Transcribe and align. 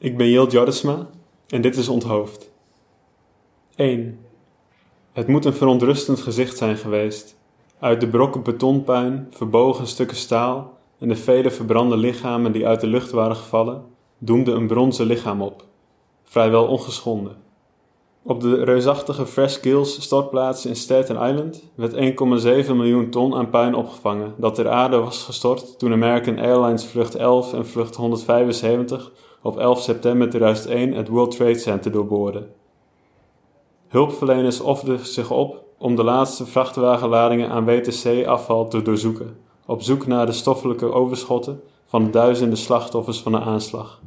Ik 0.00 0.16
ben 0.16 0.30
Jill 0.30 0.46
Jordesma 0.46 1.06
en 1.48 1.60
dit 1.60 1.76
is 1.76 1.88
Onthoofd. 1.88 2.50
1. 3.74 4.18
Het 5.12 5.26
moet 5.26 5.44
een 5.44 5.54
verontrustend 5.54 6.20
gezicht 6.20 6.56
zijn 6.56 6.76
geweest. 6.76 7.36
Uit 7.78 8.00
de 8.00 8.08
brokken 8.08 8.42
betonpuin, 8.42 9.26
verbogen 9.30 9.86
stukken 9.86 10.16
staal 10.16 10.78
en 10.98 11.08
de 11.08 11.16
vele 11.16 11.50
verbrande 11.50 11.96
lichamen 11.96 12.52
die 12.52 12.66
uit 12.66 12.80
de 12.80 12.86
lucht 12.86 13.10
waren 13.10 13.36
gevallen, 13.36 13.84
doemde 14.18 14.52
een 14.52 14.66
bronzen 14.66 15.06
lichaam 15.06 15.42
op, 15.42 15.64
vrijwel 16.24 16.66
ongeschonden. 16.66 17.36
Op 18.22 18.40
de 18.40 18.64
reusachtige 18.64 19.26
Fresh 19.26 19.60
Kills 19.60 20.02
stortplaats 20.02 20.66
in 20.66 20.76
Staten 20.76 21.16
Island 21.16 21.62
werd 21.74 21.94
1,7 22.66 22.74
miljoen 22.74 23.10
ton 23.10 23.34
aan 23.34 23.50
puin 23.50 23.74
opgevangen 23.74 24.34
dat 24.36 24.54
ter 24.54 24.68
aarde 24.68 24.96
was 24.96 25.22
gestort 25.22 25.78
toen 25.78 25.92
American 25.92 26.38
Airlines 26.38 26.84
vlucht 26.86 27.14
11 27.14 27.52
en 27.52 27.66
vlucht 27.66 27.94
175 27.94 29.12
op 29.42 29.58
11 29.58 29.80
september 29.80 30.28
2001 30.28 30.92
het 30.92 31.08
World 31.08 31.36
Trade 31.36 31.58
Center 31.58 31.92
doorboorden. 31.92 32.50
Hulpverleners 33.88 34.60
offerden 34.60 35.06
zich 35.06 35.30
op 35.30 35.64
om 35.78 35.96
de 35.96 36.04
laatste 36.04 36.46
vrachtwagenladingen 36.46 37.50
aan 37.50 37.64
WTC-afval 37.64 38.68
te 38.68 38.82
doorzoeken, 38.82 39.36
op 39.66 39.82
zoek 39.82 40.06
naar 40.06 40.26
de 40.26 40.32
stoffelijke 40.32 40.92
overschotten 40.92 41.60
van 41.84 42.04
de 42.04 42.10
duizenden 42.10 42.58
slachtoffers 42.58 43.20
van 43.20 43.32
de 43.32 43.40
aanslag. 43.40 44.00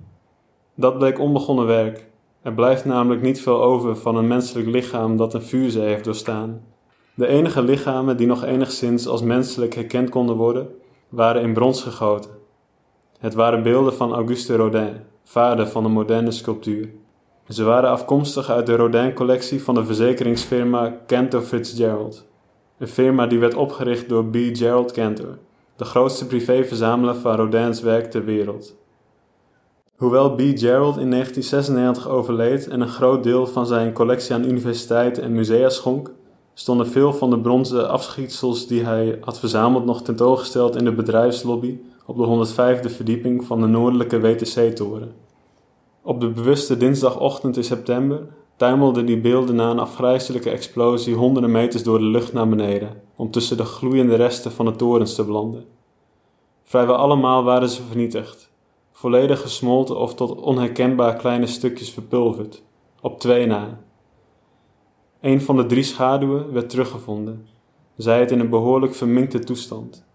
Dat 0.75 0.97
bleek 0.97 1.19
onbegonnen 1.19 1.65
werk. 1.65 2.09
Er 2.41 2.53
blijft 2.53 2.85
namelijk 2.85 3.21
niet 3.21 3.41
veel 3.41 3.61
over 3.61 3.95
van 3.95 4.15
een 4.15 4.27
menselijk 4.27 4.67
lichaam 4.67 5.17
dat 5.17 5.33
een 5.33 5.41
vuurzee 5.41 5.87
heeft 5.87 6.03
doorstaan. 6.03 6.63
De 7.13 7.27
enige 7.27 7.61
lichamen 7.61 8.17
die 8.17 8.27
nog 8.27 8.43
enigszins 8.43 9.07
als 9.07 9.21
menselijk 9.21 9.75
herkend 9.75 10.09
konden 10.09 10.35
worden, 10.35 10.69
waren 11.09 11.41
in 11.41 11.53
brons 11.53 11.81
gegoten. 11.81 12.31
Het 13.19 13.33
waren 13.33 13.63
beelden 13.63 13.93
van 13.93 14.13
Auguste 14.13 14.55
Rodin, 14.55 14.99
vader 15.31 15.67
van 15.67 15.83
de 15.83 15.89
moderne 15.89 16.31
sculptuur. 16.31 16.89
Ze 17.47 17.63
waren 17.63 17.89
afkomstig 17.89 18.49
uit 18.49 18.65
de 18.65 18.75
Rodin-collectie 18.75 19.63
van 19.63 19.75
de 19.75 19.85
verzekeringsfirma 19.85 20.97
Cantor 21.07 21.41
Fitzgerald. 21.41 22.25
Een 22.77 22.87
firma 22.87 23.27
die 23.27 23.39
werd 23.39 23.55
opgericht 23.55 24.09
door 24.09 24.25
B. 24.25 24.35
Gerald 24.35 24.91
Cantor, 24.91 25.37
de 25.75 25.85
grootste 25.85 26.27
privéverzamelaar 26.27 27.15
van 27.15 27.35
Rodin's 27.35 27.81
werk 27.81 28.11
ter 28.11 28.25
wereld. 28.25 28.75
Hoewel 29.95 30.35
B. 30.35 30.39
Gerald 30.39 30.97
in 30.97 31.09
1996 31.09 32.09
overleed 32.09 32.67
en 32.67 32.81
een 32.81 32.87
groot 32.87 33.23
deel 33.23 33.47
van 33.47 33.67
zijn 33.67 33.93
collectie 33.93 34.35
aan 34.35 34.45
universiteiten 34.45 35.23
en 35.23 35.33
musea 35.33 35.69
schonk, 35.69 36.11
stonden 36.53 36.87
veel 36.87 37.13
van 37.13 37.29
de 37.29 37.39
bronzen 37.39 37.89
afschietsels 37.89 38.67
die 38.67 38.83
hij 38.83 39.17
had 39.21 39.39
verzameld 39.39 39.85
nog 39.85 40.01
tentoongesteld 40.01 40.75
in 40.75 40.83
de 40.83 40.93
bedrijfslobby 40.93 41.79
op 42.05 42.17
de 42.17 42.45
105e 42.47 42.95
verdieping 42.95 43.43
van 43.43 43.61
de 43.61 43.67
noordelijke 43.67 44.19
WTC-toren. 44.19 45.13
Op 46.01 46.19
de 46.21 46.29
bewuste 46.29 46.77
dinsdagochtend 46.77 47.57
in 47.57 47.63
september 47.63 48.27
tuimelden 48.55 49.05
die 49.05 49.19
beelden 49.19 49.55
na 49.55 49.69
een 49.69 49.79
afgrijzelijke 49.79 50.49
explosie 50.49 51.15
honderden 51.15 51.51
meters 51.51 51.83
door 51.83 51.99
de 51.99 52.05
lucht 52.05 52.33
naar 52.33 52.49
beneden, 52.49 53.01
om 53.15 53.31
tussen 53.31 53.57
de 53.57 53.65
gloeiende 53.65 54.15
resten 54.15 54.51
van 54.51 54.65
de 54.65 54.75
torens 54.75 55.15
te 55.15 55.23
belanden. 55.25 55.65
Vrijwel 56.63 56.95
allemaal 56.95 57.43
waren 57.43 57.69
ze 57.69 57.81
vernietigd, 57.81 58.51
volledig 58.91 59.41
gesmolten 59.41 59.99
of 59.99 60.15
tot 60.15 60.41
onherkenbaar 60.41 61.15
kleine 61.15 61.47
stukjes 61.47 61.89
verpulverd, 61.89 62.63
op 63.01 63.19
twee 63.19 63.45
na. 63.45 63.79
Een 65.21 65.41
van 65.41 65.57
de 65.57 65.65
drie 65.65 65.83
schaduwen 65.83 66.53
werd 66.53 66.69
teruggevonden, 66.69 67.47
zij 67.95 68.19
het 68.19 68.31
in 68.31 68.39
een 68.39 68.49
behoorlijk 68.49 68.95
verminkte 68.95 69.39
toestand. 69.39 70.05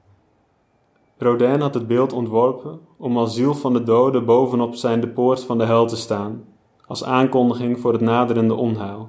Rodin 1.19 1.61
had 1.61 1.75
het 1.75 1.87
beeld 1.87 2.13
ontworpen 2.13 2.81
om 2.97 3.19
als 3.19 3.35
ziel 3.35 3.55
van 3.55 3.73
de 3.73 3.83
doden 3.83 4.25
bovenop 4.25 4.75
zijn 4.75 5.01
de 5.01 5.09
poort 5.09 5.45
van 5.45 5.59
de 5.59 5.65
hel 5.65 5.87
te 5.87 5.97
staan, 5.97 6.45
als 6.87 7.05
aankondiging 7.05 7.81
voor 7.81 7.93
het 7.93 8.01
naderende 8.01 8.55
onheil. 8.55 9.09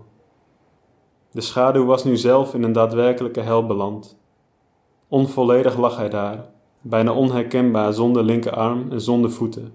De 1.31 1.41
schaduw 1.41 1.85
was 1.85 2.03
nu 2.03 2.17
zelf 2.17 2.53
in 2.53 2.63
een 2.63 2.71
daadwerkelijke 2.71 3.39
hel 3.39 3.65
beland. 3.65 4.19
Onvolledig 5.07 5.77
lag 5.77 5.97
hij 5.97 6.09
daar, 6.09 6.49
bijna 6.81 7.13
onherkenbaar 7.13 7.93
zonder 7.93 8.23
linkerarm 8.23 8.91
en 8.91 9.01
zonder 9.01 9.31
voeten, 9.31 9.73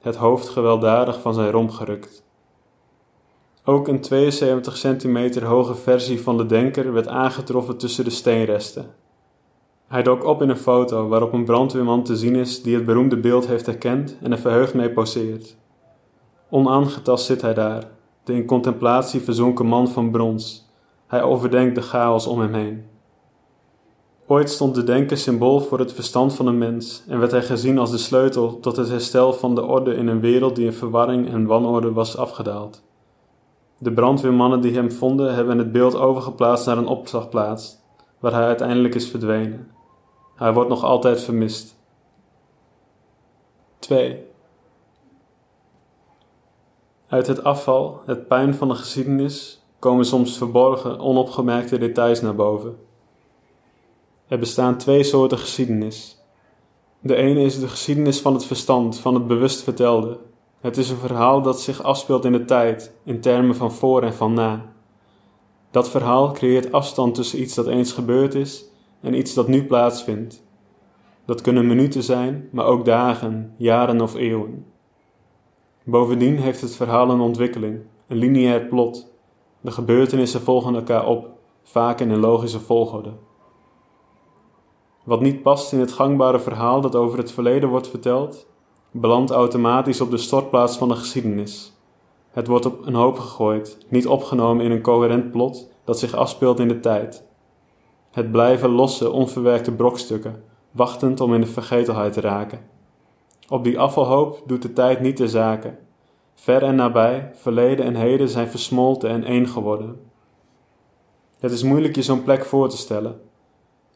het 0.00 0.16
hoofd 0.16 0.48
gewelddadig 0.48 1.20
van 1.20 1.34
zijn 1.34 1.50
romp 1.50 1.70
gerukt. 1.70 2.24
Ook 3.64 3.88
een 3.88 4.00
72 4.00 4.76
centimeter 4.76 5.44
hoge 5.44 5.74
versie 5.74 6.22
van 6.22 6.36
de 6.36 6.46
denker 6.46 6.92
werd 6.92 7.08
aangetroffen 7.08 7.76
tussen 7.76 8.04
de 8.04 8.10
steenresten 8.10 8.94
hij 9.88 10.02
dook 10.02 10.24
op 10.24 10.42
in 10.42 10.48
een 10.48 10.56
foto 10.56 11.08
waarop 11.08 11.32
een 11.32 11.44
brandweerman 11.44 12.02
te 12.02 12.16
zien 12.16 12.36
is 12.36 12.62
die 12.62 12.74
het 12.74 12.84
beroemde 12.84 13.16
beeld 13.16 13.46
heeft 13.46 13.66
herkend 13.66 14.16
en 14.22 14.32
er 14.32 14.38
verheugd 14.38 14.74
mee 14.74 14.90
poseert. 14.90 15.56
Onaangetast 16.50 17.24
zit 17.24 17.42
hij 17.42 17.54
daar, 17.54 17.84
de 18.24 18.32
in 18.32 18.46
contemplatie 18.46 19.20
verzonken 19.20 19.66
man 19.66 19.88
van 19.88 20.10
brons. 20.10 20.72
Hij 21.06 21.22
overdenkt 21.22 21.74
de 21.74 21.82
chaos 21.82 22.26
om 22.26 22.40
hem 22.40 22.54
heen. 22.54 22.84
Ooit 24.26 24.50
stond 24.50 24.74
de 24.74 24.84
denker 24.84 25.16
symbool 25.16 25.60
voor 25.60 25.78
het 25.78 25.92
verstand 25.92 26.34
van 26.34 26.46
een 26.46 26.58
mens 26.58 27.04
en 27.08 27.18
werd 27.18 27.30
hij 27.30 27.42
gezien 27.42 27.78
als 27.78 27.90
de 27.90 27.98
sleutel 27.98 28.60
tot 28.60 28.76
het 28.76 28.88
herstel 28.88 29.32
van 29.32 29.54
de 29.54 29.62
orde 29.62 29.94
in 29.94 30.06
een 30.06 30.20
wereld 30.20 30.56
die 30.56 30.66
in 30.66 30.72
verwarring 30.72 31.28
en 31.28 31.46
wanorde 31.46 31.92
was 31.92 32.16
afgedaald. 32.16 32.82
De 33.78 33.92
brandweermannen 33.92 34.60
die 34.60 34.74
hem 34.74 34.92
vonden 34.92 35.34
hebben 35.34 35.58
het 35.58 35.72
beeld 35.72 35.96
overgeplaatst 35.96 36.66
naar 36.66 36.78
een 36.78 36.86
opslagplaats, 36.86 37.78
waar 38.24 38.32
hij 38.32 38.44
uiteindelijk 38.44 38.94
is 38.94 39.10
verdwenen. 39.10 39.70
Hij 40.34 40.52
wordt 40.52 40.68
nog 40.68 40.84
altijd 40.84 41.20
vermist. 41.20 41.76
2. 43.78 44.26
Uit 47.06 47.26
het 47.26 47.44
afval, 47.44 48.02
het 48.06 48.28
puin 48.28 48.54
van 48.54 48.68
de 48.68 48.74
geschiedenis, 48.74 49.64
komen 49.78 50.04
soms 50.04 50.38
verborgen, 50.38 50.98
onopgemerkte 50.98 51.78
details 51.78 52.20
naar 52.20 52.34
boven. 52.34 52.76
Er 54.28 54.38
bestaan 54.38 54.78
twee 54.78 55.02
soorten 55.02 55.38
geschiedenis. 55.38 56.22
De 57.00 57.14
ene 57.14 57.40
is 57.40 57.60
de 57.60 57.68
geschiedenis 57.68 58.20
van 58.20 58.34
het 58.34 58.44
verstand, 58.44 58.98
van 58.98 59.14
het 59.14 59.26
bewust 59.26 59.62
vertelde. 59.62 60.18
Het 60.60 60.76
is 60.76 60.90
een 60.90 60.96
verhaal 60.96 61.42
dat 61.42 61.60
zich 61.60 61.82
afspeelt 61.82 62.24
in 62.24 62.32
de 62.32 62.44
tijd, 62.44 62.94
in 63.02 63.20
termen 63.20 63.56
van 63.56 63.72
voor 63.72 64.02
en 64.02 64.14
van 64.14 64.34
na. 64.34 64.73
Dat 65.74 65.90
verhaal 65.90 66.32
creëert 66.32 66.72
afstand 66.72 67.14
tussen 67.14 67.40
iets 67.40 67.54
dat 67.54 67.66
eens 67.66 67.92
gebeurd 67.92 68.34
is 68.34 68.64
en 69.00 69.14
iets 69.14 69.34
dat 69.34 69.48
nu 69.48 69.66
plaatsvindt. 69.66 70.42
Dat 71.24 71.40
kunnen 71.40 71.66
minuten 71.66 72.02
zijn, 72.02 72.48
maar 72.52 72.66
ook 72.66 72.84
dagen, 72.84 73.54
jaren 73.56 74.00
of 74.00 74.14
eeuwen. 74.14 74.66
Bovendien 75.84 76.38
heeft 76.38 76.60
het 76.60 76.74
verhaal 76.74 77.10
een 77.10 77.20
ontwikkeling, 77.20 77.80
een 78.08 78.16
lineair 78.16 78.60
plot. 78.60 79.12
De 79.60 79.70
gebeurtenissen 79.70 80.40
volgen 80.40 80.74
elkaar 80.74 81.06
op, 81.06 81.28
vaak 81.62 82.00
in 82.00 82.10
een 82.10 82.20
logische 82.20 82.60
volgorde. 82.60 83.12
Wat 85.04 85.20
niet 85.20 85.42
past 85.42 85.72
in 85.72 85.80
het 85.80 85.92
gangbare 85.92 86.38
verhaal 86.38 86.80
dat 86.80 86.94
over 86.94 87.18
het 87.18 87.32
verleden 87.32 87.68
wordt 87.68 87.88
verteld, 87.88 88.46
belandt 88.90 89.30
automatisch 89.30 90.00
op 90.00 90.10
de 90.10 90.18
stortplaats 90.18 90.76
van 90.76 90.88
de 90.88 90.96
geschiedenis. 90.96 91.72
Het 92.34 92.46
wordt 92.46 92.66
op 92.66 92.86
een 92.86 92.94
hoop 92.94 93.18
gegooid, 93.18 93.78
niet 93.88 94.06
opgenomen 94.06 94.64
in 94.64 94.70
een 94.70 94.82
coherent 94.82 95.30
plot 95.30 95.70
dat 95.84 95.98
zich 95.98 96.14
afspeelt 96.14 96.60
in 96.60 96.68
de 96.68 96.80
tijd. 96.80 97.24
Het 98.10 98.30
blijven 98.30 98.70
losse, 98.70 99.10
onverwerkte 99.10 99.72
brokstukken, 99.72 100.42
wachtend 100.70 101.20
om 101.20 101.34
in 101.34 101.40
de 101.40 101.46
vergetelheid 101.46 102.12
te 102.12 102.20
raken. 102.20 102.60
Op 103.48 103.64
die 103.64 103.78
afvalhoop 103.78 104.42
doet 104.46 104.62
de 104.62 104.72
tijd 104.72 105.00
niet 105.00 105.16
de 105.16 105.28
zaken. 105.28 105.78
Ver 106.34 106.62
en 106.62 106.74
nabij, 106.74 107.30
verleden 107.34 107.84
en 107.84 107.94
heden 107.94 108.28
zijn 108.28 108.48
versmolten 108.48 109.10
en 109.10 109.24
één 109.24 109.48
geworden. 109.48 110.00
Het 111.38 111.52
is 111.52 111.62
moeilijk 111.62 111.94
je 111.94 112.02
zo'n 112.02 112.22
plek 112.22 112.44
voor 112.44 112.68
te 112.68 112.76
stellen. 112.76 113.20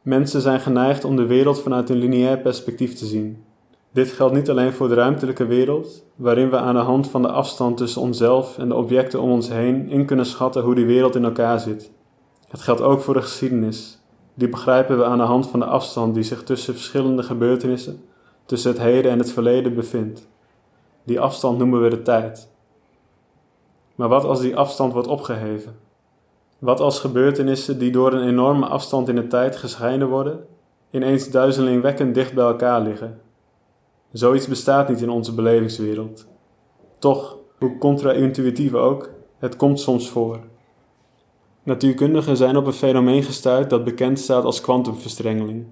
Mensen 0.03 0.41
zijn 0.41 0.61
geneigd 0.61 1.05
om 1.05 1.17
de 1.17 1.27
wereld 1.27 1.61
vanuit 1.61 1.91
een 1.91 1.97
lineair 1.97 2.39
perspectief 2.39 2.95
te 2.95 3.07
zien. 3.07 3.45
Dit 3.91 4.13
geldt 4.13 4.35
niet 4.35 4.51
alleen 4.51 4.73
voor 4.73 4.89
de 4.89 4.95
ruimtelijke 4.95 5.47
wereld, 5.47 6.05
waarin 6.17 6.51
we 6.51 6.57
aan 6.57 6.75
de 6.75 6.81
hand 6.81 7.09
van 7.09 7.23
de 7.23 7.29
afstand 7.29 7.77
tussen 7.77 8.03
onszelf 8.03 8.59
en 8.59 8.69
de 8.69 8.75
objecten 8.75 9.21
om 9.21 9.31
ons 9.31 9.49
heen 9.49 9.89
in 9.89 10.07
kunnen 10.07 10.27
schatten 10.27 10.63
hoe 10.63 10.75
die 10.75 10.87
wereld 10.87 11.15
in 11.15 11.25
elkaar 11.25 11.61
zit. 11.61 11.91
Het 12.49 12.61
geldt 12.61 12.81
ook 12.81 13.01
voor 13.01 13.15
de 13.15 13.23
geschiedenis. 13.23 13.99
Die 14.35 14.49
begrijpen 14.49 14.99
we 14.99 15.05
aan 15.05 15.19
de 15.19 15.25
hand 15.25 15.49
van 15.49 15.61
de 15.61 15.67
afstand 15.67 16.15
die 16.15 16.23
zich 16.23 16.43
tussen 16.43 16.75
verschillende 16.75 17.23
gebeurtenissen, 17.23 18.05
tussen 18.47 18.71
het 18.71 18.81
heden 18.81 19.11
en 19.11 19.19
het 19.19 19.33
verleden 19.33 19.75
bevindt. 19.75 20.29
Die 21.05 21.21
afstand 21.21 21.59
noemen 21.59 21.83
we 21.83 21.89
de 21.89 22.03
tijd. 22.03 22.49
Maar 23.95 24.09
wat 24.09 24.25
als 24.25 24.41
die 24.41 24.57
afstand 24.57 24.93
wordt 24.93 25.09
opgeheven? 25.09 25.77
Wat 26.59 26.81
als 26.81 27.01
gebeurtenissen 27.01 27.79
die 27.79 27.91
door 27.91 28.13
een 28.13 28.29
enorme 28.29 28.67
afstand 28.67 29.09
in 29.09 29.15
de 29.15 29.27
tijd 29.27 29.57
gescheiden 29.57 30.09
worden, 30.09 30.47
ineens 30.91 31.31
duizelingwekkend 31.31 32.15
dicht 32.15 32.35
bij 32.35 32.45
elkaar 32.45 32.81
liggen? 32.81 33.21
Zoiets 34.13 34.47
bestaat 34.47 34.89
niet 34.89 35.03
in 35.03 35.11
onze 35.11 35.35
belevingswereld. 35.35 36.27
Toch, 36.99 37.39
hoe 37.59 37.79
contra-intuïtief 37.79 38.75
ook, 38.75 39.11
het 39.39 39.57
komt 39.57 39.81
soms 39.81 40.11
voor. 40.11 40.41
Natuurkundigen 41.63 42.37
zijn 42.37 42.57
op 42.57 42.67
een 42.67 42.73
fenomeen 42.73 43.23
gestuurd 43.23 43.71
dat 43.71 43.85
bekend 43.85 44.19
staat 44.19 44.45
als 44.45 44.61
kwantumverstrengeling. 44.61 45.67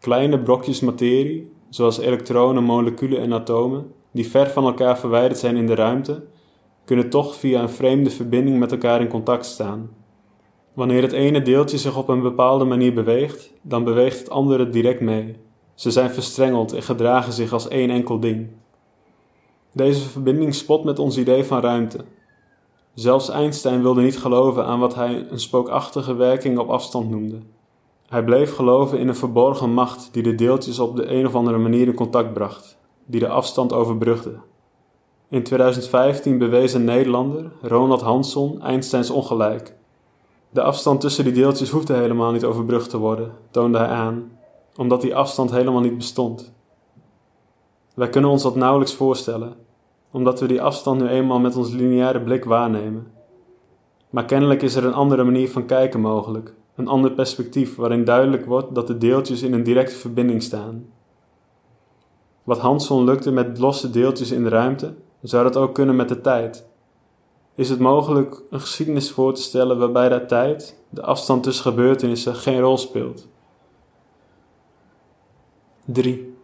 Kleine 0.00 0.38
brokjes 0.42 0.80
materie, 0.80 1.52
zoals 1.68 1.98
elektronen, 1.98 2.62
moleculen 2.62 3.20
en 3.20 3.32
atomen, 3.32 3.92
die 4.10 4.28
ver 4.28 4.50
van 4.50 4.64
elkaar 4.64 4.98
verwijderd 4.98 5.38
zijn 5.38 5.56
in 5.56 5.66
de 5.66 5.74
ruimte, 5.74 6.24
kunnen 6.84 7.10
toch 7.10 7.34
via 7.34 7.62
een 7.62 7.70
vreemde 7.70 8.10
verbinding 8.10 8.58
met 8.58 8.72
elkaar 8.72 9.00
in 9.00 9.08
contact 9.08 9.46
staan. 9.46 9.90
Wanneer 10.72 11.02
het 11.02 11.12
ene 11.12 11.42
deeltje 11.42 11.78
zich 11.78 11.96
op 11.96 12.08
een 12.08 12.22
bepaalde 12.22 12.64
manier 12.64 12.94
beweegt, 12.94 13.52
dan 13.62 13.84
beweegt 13.84 14.18
het 14.18 14.30
andere 14.30 14.68
direct 14.68 15.00
mee. 15.00 15.36
Ze 15.78 15.90
zijn 15.90 16.10
verstrengeld 16.10 16.72
en 16.72 16.82
gedragen 16.82 17.32
zich 17.32 17.52
als 17.52 17.68
één 17.68 17.90
enkel 17.90 18.20
ding. 18.20 18.48
Deze 19.72 20.08
verbinding 20.08 20.54
spot 20.54 20.84
met 20.84 20.98
ons 20.98 21.18
idee 21.18 21.44
van 21.44 21.60
ruimte. 21.60 22.04
Zelfs 22.94 23.28
Einstein 23.28 23.82
wilde 23.82 24.00
niet 24.00 24.18
geloven 24.18 24.64
aan 24.64 24.80
wat 24.80 24.94
hij 24.94 25.26
een 25.30 25.40
spookachtige 25.40 26.14
werking 26.14 26.58
op 26.58 26.68
afstand 26.68 27.10
noemde. 27.10 27.38
Hij 28.08 28.24
bleef 28.24 28.54
geloven 28.54 28.98
in 28.98 29.08
een 29.08 29.16
verborgen 29.16 29.72
macht 29.72 30.08
die 30.12 30.22
de 30.22 30.34
deeltjes 30.34 30.78
op 30.78 30.96
de 30.96 31.10
een 31.10 31.26
of 31.26 31.34
andere 31.34 31.58
manier 31.58 31.86
in 31.86 31.94
contact 31.94 32.32
bracht, 32.32 32.78
die 33.06 33.20
de 33.20 33.28
afstand 33.28 33.72
overbrugde. 33.72 34.34
In 35.28 35.42
2015 35.42 36.38
bewees 36.38 36.72
een 36.72 36.84
Nederlander, 36.84 37.52
Ronald 37.62 38.00
Hansson, 38.00 38.62
Einsteins 38.62 39.10
ongelijk. 39.10 39.74
De 40.50 40.62
afstand 40.62 41.00
tussen 41.00 41.24
die 41.24 41.32
deeltjes 41.32 41.70
hoefde 41.70 41.94
helemaal 41.94 42.32
niet 42.32 42.44
overbrugd 42.44 42.90
te 42.90 42.98
worden, 42.98 43.32
toonde 43.50 43.78
hij 43.78 43.88
aan, 43.88 44.37
omdat 44.78 45.00
die 45.00 45.14
afstand 45.14 45.50
helemaal 45.50 45.80
niet 45.80 45.96
bestond. 45.96 46.52
Wij 47.94 48.08
kunnen 48.08 48.30
ons 48.30 48.42
dat 48.42 48.54
nauwelijks 48.54 48.94
voorstellen, 48.94 49.56
omdat 50.10 50.40
we 50.40 50.46
die 50.46 50.62
afstand 50.62 51.00
nu 51.00 51.08
eenmaal 51.08 51.38
met 51.38 51.56
ons 51.56 51.70
lineaire 51.70 52.20
blik 52.20 52.44
waarnemen. 52.44 53.06
Maar 54.10 54.24
kennelijk 54.24 54.62
is 54.62 54.74
er 54.74 54.84
een 54.84 54.94
andere 54.94 55.24
manier 55.24 55.50
van 55.50 55.66
kijken 55.66 56.00
mogelijk, 56.00 56.54
een 56.74 56.88
ander 56.88 57.12
perspectief 57.12 57.76
waarin 57.76 58.04
duidelijk 58.04 58.46
wordt 58.46 58.74
dat 58.74 58.86
de 58.86 58.98
deeltjes 58.98 59.42
in 59.42 59.52
een 59.52 59.62
directe 59.62 59.94
verbinding 59.94 60.42
staan. 60.42 60.86
Wat 62.44 62.58
Hanson 62.58 63.04
lukte 63.04 63.30
met 63.30 63.58
losse 63.58 63.90
deeltjes 63.90 64.30
in 64.30 64.42
de 64.42 64.48
ruimte, 64.48 64.94
zou 65.22 65.42
dat 65.42 65.56
ook 65.56 65.74
kunnen 65.74 65.96
met 65.96 66.08
de 66.08 66.20
tijd. 66.20 66.68
Is 67.54 67.70
het 67.70 67.78
mogelijk 67.78 68.42
een 68.50 68.60
geschiedenis 68.60 69.10
voor 69.10 69.34
te 69.34 69.42
stellen 69.42 69.78
waarbij 69.78 70.08
de 70.08 70.26
tijd, 70.26 70.82
de 70.90 71.02
afstand 71.02 71.42
tussen 71.42 71.64
gebeurtenissen, 71.64 72.34
geen 72.34 72.60
rol 72.60 72.76
speelt? 72.76 73.28
3. 75.92 76.36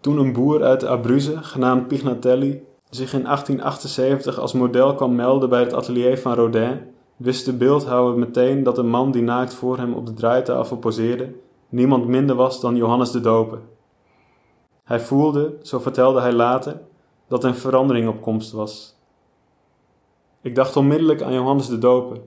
Toen 0.00 0.18
een 0.18 0.32
boer 0.32 0.62
uit 0.62 0.84
Abruzze, 0.84 1.42
genaamd 1.42 1.88
Pignatelli, 1.88 2.62
zich 2.90 3.12
in 3.12 3.22
1878 3.22 4.38
als 4.38 4.52
model 4.52 4.94
kwam 4.94 5.14
melden 5.14 5.48
bij 5.48 5.60
het 5.60 5.72
atelier 5.72 6.18
van 6.18 6.34
Rodin, 6.34 6.80
wist 7.16 7.44
de 7.44 7.52
beeldhouwer 7.52 8.18
meteen 8.18 8.62
dat 8.62 8.76
de 8.76 8.82
man 8.82 9.10
die 9.10 9.22
naakt 9.22 9.54
voor 9.54 9.76
hem 9.76 9.94
op 9.94 10.06
de 10.06 10.12
draaitafel 10.12 10.76
poseerde, 10.76 11.34
niemand 11.68 12.06
minder 12.06 12.36
was 12.36 12.60
dan 12.60 12.76
Johannes 12.76 13.10
de 13.10 13.20
Doper. 13.20 13.58
Hij 14.84 15.00
voelde, 15.00 15.56
zo 15.62 15.78
vertelde 15.78 16.20
hij 16.20 16.32
later, 16.32 16.80
dat 17.28 17.44
een 17.44 17.54
verandering 17.54 18.08
op 18.08 18.22
komst 18.22 18.52
was. 18.52 18.96
Ik 20.40 20.54
dacht 20.54 20.76
onmiddellijk 20.76 21.22
aan 21.22 21.32
Johannes 21.32 21.68
de 21.68 21.78
Doper, 21.78 22.20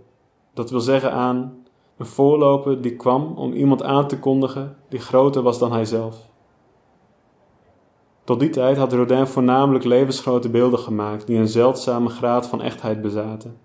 dat 0.53 0.69
wil 0.69 0.79
zeggen 0.79 1.11
aan 1.11 1.62
een 1.97 2.05
voorloper 2.05 2.81
die 2.81 2.95
kwam 2.95 3.33
om 3.35 3.53
iemand 3.53 3.83
aan 3.83 4.07
te 4.07 4.19
kondigen 4.19 4.75
die 4.89 4.99
groter 4.99 5.41
was 5.41 5.59
dan 5.59 5.71
hijzelf. 5.71 6.31
Tot 8.23 8.39
die 8.39 8.49
tijd 8.49 8.77
had 8.77 8.93
Rodin 8.93 9.27
voornamelijk 9.27 9.83
levensgrote 9.83 10.49
beelden 10.49 10.79
gemaakt 10.79 11.27
die 11.27 11.37
een 11.37 11.47
zeldzame 11.47 12.09
graad 12.09 12.47
van 12.47 12.61
echtheid 12.61 13.01
bezaten. 13.01 13.57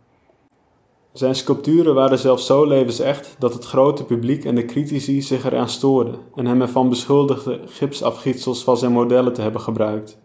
Zijn 1.13 1.35
sculpturen 1.35 1.95
waren 1.95 2.19
zelfs 2.19 2.47
zo 2.47 2.65
levensecht 2.65 3.37
dat 3.39 3.53
het 3.53 3.65
grote 3.65 4.05
publiek 4.05 4.45
en 4.45 4.55
de 4.55 4.65
critici 4.65 5.23
zich 5.23 5.45
eraan 5.45 5.69
stoorden 5.69 6.15
en 6.35 6.47
hem 6.47 6.61
ervan 6.61 6.89
beschuldigden 6.89 7.61
gipsafgietsels 7.69 8.65
van 8.65 8.77
zijn 8.77 8.93
modellen 8.93 9.33
te 9.33 9.41
hebben 9.41 9.61
gebruikt. 9.61 10.19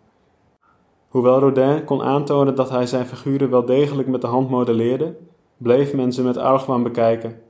Hoewel 1.08 1.40
Rodin 1.40 1.84
kon 1.84 2.02
aantonen 2.02 2.56
dat 2.56 2.70
hij 2.70 2.86
zijn 2.86 3.06
figuren 3.06 3.50
wel 3.50 3.66
degelijk 3.66 4.08
met 4.08 4.22
de 4.22 4.28
hand 4.28 4.50
modelleerde, 4.50 5.16
bleef 5.58 5.94
men 5.94 6.14
ze 6.14 6.24
met 6.24 6.38
argwaan 6.38 6.84
bekijken. 6.84 7.42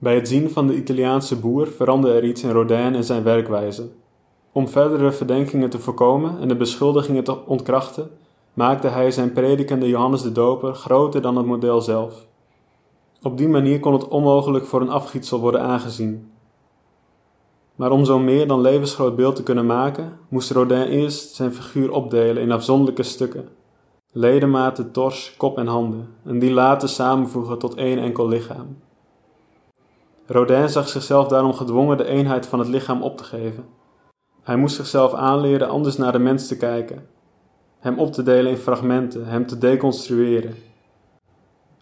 Bij 0.00 0.14
het 0.14 0.28
zien 0.28 0.50
van 0.50 0.66
de 0.66 0.76
Italiaanse 0.76 1.36
boer 1.36 1.66
veranderde 1.66 2.16
er 2.16 2.24
iets 2.24 2.42
in 2.42 2.50
Rodin 2.50 2.94
en 2.94 3.04
zijn 3.04 3.22
werkwijze. 3.22 3.88
Om 4.52 4.68
verdere 4.68 5.12
verdenkingen 5.12 5.70
te 5.70 5.78
voorkomen 5.78 6.40
en 6.40 6.48
de 6.48 6.56
beschuldigingen 6.56 7.24
te 7.24 7.46
ontkrachten, 7.46 8.10
maakte 8.54 8.88
hij 8.88 9.10
zijn 9.10 9.32
predikende 9.32 9.88
Johannes 9.88 10.22
de 10.22 10.32
Doper 10.32 10.74
groter 10.74 11.22
dan 11.22 11.36
het 11.36 11.46
model 11.46 11.80
zelf. 11.80 12.26
Op 13.22 13.38
die 13.38 13.48
manier 13.48 13.80
kon 13.80 13.92
het 13.92 14.08
onmogelijk 14.08 14.66
voor 14.66 14.80
een 14.80 14.90
afgietsel 14.90 15.40
worden 15.40 15.60
aangezien. 15.60 16.30
Maar 17.74 17.90
om 17.90 18.04
zo'n 18.04 18.24
meer 18.24 18.46
dan 18.46 18.60
levensgroot 18.60 19.16
beeld 19.16 19.36
te 19.36 19.42
kunnen 19.42 19.66
maken, 19.66 20.18
moest 20.28 20.50
Rodin 20.50 20.86
eerst 20.86 21.34
zijn 21.34 21.54
figuur 21.54 21.92
opdelen 21.92 22.42
in 22.42 22.52
afzonderlijke 22.52 23.02
stukken. 23.02 23.48
Ledematen, 24.12 24.90
tors, 24.90 25.34
kop 25.36 25.58
en 25.58 25.66
handen, 25.66 26.08
en 26.24 26.38
die 26.38 26.52
later 26.52 26.88
samenvoegen 26.88 27.58
tot 27.58 27.74
één 27.74 27.98
enkel 27.98 28.28
lichaam. 28.28 28.76
Rodin 30.32 30.68
zag 30.68 30.88
zichzelf 30.88 31.28
daarom 31.28 31.52
gedwongen 31.52 31.96
de 31.96 32.04
eenheid 32.04 32.46
van 32.46 32.58
het 32.58 32.68
lichaam 32.68 33.02
op 33.02 33.16
te 33.16 33.24
geven. 33.24 33.64
Hij 34.42 34.56
moest 34.56 34.76
zichzelf 34.76 35.14
aanleren 35.14 35.68
anders 35.68 35.96
naar 35.96 36.12
de 36.12 36.18
mens 36.18 36.48
te 36.48 36.56
kijken, 36.56 37.06
hem 37.78 37.98
op 37.98 38.12
te 38.12 38.22
delen 38.22 38.50
in 38.50 38.58
fragmenten, 38.58 39.26
hem 39.26 39.46
te 39.46 39.58
deconstrueren. 39.58 40.54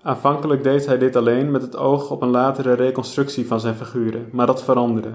Aanvankelijk 0.03 0.63
deed 0.63 0.87
hij 0.87 0.99
dit 0.99 1.17
alleen 1.17 1.51
met 1.51 1.63
het 1.63 1.77
oog 1.77 2.11
op 2.11 2.23
een 2.23 2.31
latere 2.31 2.73
reconstructie 2.73 3.47
van 3.47 3.61
zijn 3.61 3.75
figuren, 3.75 4.29
maar 4.33 4.47
dat 4.47 4.63
veranderde. 4.63 5.15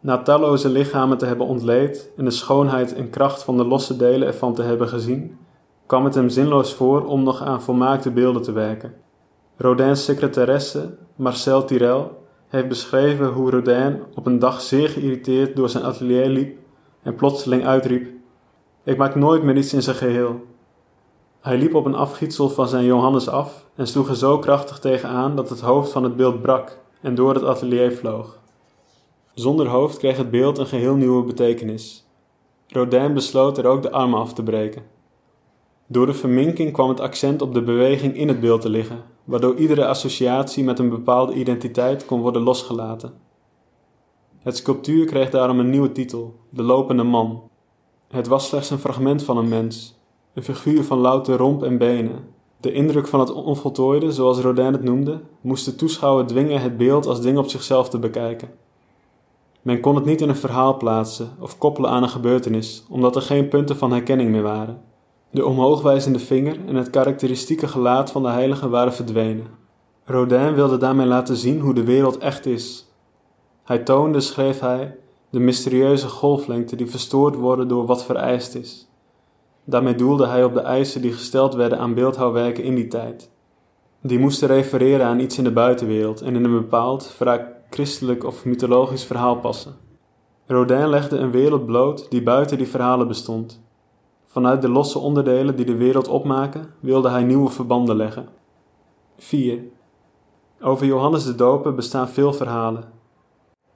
Na 0.00 0.22
talloze 0.22 0.68
lichamen 0.68 1.18
te 1.18 1.26
hebben 1.26 1.46
ontleed 1.46 2.10
en 2.16 2.24
de 2.24 2.30
schoonheid 2.30 2.94
en 2.94 3.10
kracht 3.10 3.42
van 3.42 3.56
de 3.56 3.64
losse 3.64 3.96
delen 3.96 4.28
ervan 4.28 4.54
te 4.54 4.62
hebben 4.62 4.88
gezien, 4.88 5.38
kwam 5.86 6.04
het 6.04 6.14
hem 6.14 6.28
zinloos 6.28 6.74
voor 6.74 7.06
om 7.06 7.22
nog 7.22 7.42
aan 7.42 7.62
volmaakte 7.62 8.10
beelden 8.10 8.42
te 8.42 8.52
werken. 8.52 8.94
Rodin's 9.56 10.04
secretaresse, 10.04 10.96
Marcel 11.16 11.64
Tirel, 11.64 12.17
heeft 12.48 12.68
beschreven 12.68 13.26
hoe 13.26 13.50
Rodin 13.50 14.02
op 14.14 14.26
een 14.26 14.38
dag 14.38 14.60
zeer 14.60 14.88
geïrriteerd 14.88 15.56
door 15.56 15.68
zijn 15.68 15.84
atelier 15.84 16.28
liep 16.28 16.58
en 17.02 17.14
plotseling 17.14 17.66
uitriep: 17.66 18.08
Ik 18.84 18.96
maak 18.96 19.14
nooit 19.14 19.42
meer 19.42 19.56
iets 19.56 19.72
in 19.72 19.82
zijn 19.82 19.96
geheel. 19.96 20.46
Hij 21.40 21.58
liep 21.58 21.74
op 21.74 21.84
een 21.84 21.94
afgietsel 21.94 22.48
van 22.48 22.68
zijn 22.68 22.84
Johannes 22.84 23.28
af 23.28 23.66
en 23.74 23.86
sloeg 23.86 24.08
er 24.08 24.16
zo 24.16 24.38
krachtig 24.38 24.78
tegenaan 24.78 25.36
dat 25.36 25.48
het 25.48 25.60
hoofd 25.60 25.92
van 25.92 26.02
het 26.02 26.16
beeld 26.16 26.42
brak 26.42 26.78
en 27.00 27.14
door 27.14 27.34
het 27.34 27.44
atelier 27.44 27.92
vloog. 27.92 28.38
Zonder 29.34 29.68
hoofd 29.68 29.98
kreeg 29.98 30.16
het 30.16 30.30
beeld 30.30 30.58
een 30.58 30.66
geheel 30.66 30.94
nieuwe 30.94 31.24
betekenis. 31.24 32.06
Rodin 32.68 33.14
besloot 33.14 33.58
er 33.58 33.66
ook 33.66 33.82
de 33.82 33.90
armen 33.90 34.18
af 34.18 34.32
te 34.32 34.42
breken. 34.42 34.82
Door 35.86 36.06
de 36.06 36.14
verminking 36.14 36.72
kwam 36.72 36.88
het 36.88 37.00
accent 37.00 37.42
op 37.42 37.54
de 37.54 37.62
beweging 37.62 38.16
in 38.16 38.28
het 38.28 38.40
beeld 38.40 38.60
te 38.60 38.68
liggen, 38.68 39.04
waardoor 39.28 39.54
iedere 39.54 39.86
associatie 39.86 40.64
met 40.64 40.78
een 40.78 40.88
bepaalde 40.88 41.34
identiteit 41.34 42.04
kon 42.04 42.20
worden 42.20 42.42
losgelaten. 42.42 43.12
Het 44.38 44.56
sculptuur 44.56 45.06
kreeg 45.06 45.30
daarom 45.30 45.58
een 45.58 45.70
nieuwe 45.70 45.92
titel: 45.92 46.34
De 46.50 46.62
lopende 46.62 47.02
man. 47.02 47.42
Het 48.08 48.26
was 48.26 48.46
slechts 48.46 48.70
een 48.70 48.78
fragment 48.78 49.22
van 49.22 49.36
een 49.36 49.48
mens, 49.48 49.98
een 50.34 50.42
figuur 50.42 50.84
van 50.84 50.98
louter 50.98 51.36
romp 51.36 51.62
en 51.62 51.78
benen. 51.78 52.24
De 52.60 52.72
indruk 52.72 53.06
van 53.06 53.20
het 53.20 53.32
onvoltooide, 53.32 54.12
zoals 54.12 54.38
Rodin 54.38 54.72
het 54.72 54.82
noemde, 54.82 55.20
moest 55.40 55.64
de 55.64 55.76
toeschouwer 55.76 56.26
dwingen 56.26 56.60
het 56.60 56.76
beeld 56.76 57.06
als 57.06 57.20
ding 57.20 57.38
op 57.38 57.48
zichzelf 57.48 57.88
te 57.88 57.98
bekijken. 57.98 58.50
Men 59.62 59.80
kon 59.80 59.94
het 59.94 60.04
niet 60.04 60.20
in 60.20 60.28
een 60.28 60.36
verhaal 60.36 60.76
plaatsen 60.76 61.30
of 61.40 61.58
koppelen 61.58 61.90
aan 61.90 62.02
een 62.02 62.08
gebeurtenis, 62.08 62.84
omdat 62.88 63.16
er 63.16 63.22
geen 63.22 63.48
punten 63.48 63.76
van 63.76 63.90
herkenning 63.90 64.30
meer 64.30 64.42
waren. 64.42 64.82
De 65.30 65.46
omhoogwijzende 65.46 66.18
vinger 66.18 66.56
en 66.66 66.74
het 66.74 66.90
karakteristieke 66.90 67.68
gelaat 67.68 68.10
van 68.10 68.22
de 68.22 68.28
heilige 68.28 68.68
waren 68.68 68.92
verdwenen. 68.92 69.46
Rodin 70.04 70.54
wilde 70.54 70.76
daarmee 70.76 71.06
laten 71.06 71.36
zien 71.36 71.60
hoe 71.60 71.74
de 71.74 71.84
wereld 71.84 72.18
echt 72.18 72.46
is. 72.46 72.92
Hij 73.64 73.78
toonde, 73.78 74.20
schreef 74.20 74.60
hij, 74.60 74.96
de 75.30 75.40
mysterieuze 75.40 76.08
golflengte 76.08 76.76
die 76.76 76.90
verstoord 76.90 77.34
worden 77.34 77.68
door 77.68 77.86
wat 77.86 78.04
vereist 78.04 78.54
is. 78.54 78.88
Daarmee 79.64 79.94
doelde 79.94 80.26
hij 80.26 80.44
op 80.44 80.54
de 80.54 80.60
eisen 80.60 81.02
die 81.02 81.12
gesteld 81.12 81.54
werden 81.54 81.78
aan 81.78 81.94
beeldhouwwerken 81.94 82.64
in 82.64 82.74
die 82.74 82.88
tijd. 82.88 83.30
Die 84.02 84.18
moesten 84.18 84.48
refereren 84.48 85.06
aan 85.06 85.20
iets 85.20 85.38
in 85.38 85.44
de 85.44 85.52
buitenwereld 85.52 86.20
en 86.20 86.34
in 86.34 86.44
een 86.44 86.52
bepaald, 86.52 87.06
vaak 87.06 87.56
christelijk 87.70 88.24
of 88.24 88.44
mythologisch 88.44 89.04
verhaal 89.04 89.36
passen. 89.36 89.76
Rodin 90.46 90.88
legde 90.88 91.16
een 91.16 91.30
wereld 91.30 91.66
bloot 91.66 92.10
die 92.10 92.22
buiten 92.22 92.58
die 92.58 92.68
verhalen 92.68 93.08
bestond. 93.08 93.66
Vanuit 94.30 94.62
de 94.62 94.68
losse 94.68 94.98
onderdelen 94.98 95.56
die 95.56 95.64
de 95.64 95.76
wereld 95.76 96.08
opmaken, 96.08 96.74
wilde 96.80 97.08
hij 97.08 97.22
nieuwe 97.22 97.50
verbanden 97.50 97.96
leggen. 97.96 98.28
4. 99.18 99.60
Over 100.60 100.86
Johannes 100.86 101.24
de 101.24 101.34
Doper 101.34 101.74
bestaan 101.74 102.08
veel 102.08 102.32
verhalen. 102.32 102.84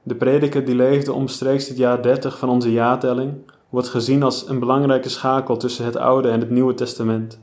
De 0.02 0.14
prediker 0.14 0.64
die 0.64 0.74
leefde 0.74 1.12
omstreeks 1.12 1.68
het 1.68 1.76
jaar 1.76 2.02
30 2.02 2.38
van 2.38 2.48
onze 2.48 2.72
jaartelling 2.72 3.34
wordt 3.68 3.88
gezien 3.88 4.22
als 4.22 4.48
een 4.48 4.58
belangrijke 4.58 5.08
schakel 5.08 5.56
tussen 5.56 5.84
het 5.84 5.96
Oude 5.96 6.28
en 6.28 6.40
het 6.40 6.50
Nieuwe 6.50 6.74
Testament. 6.74 7.40